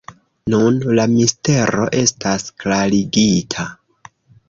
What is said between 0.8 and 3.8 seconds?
la mistero estas klarigita.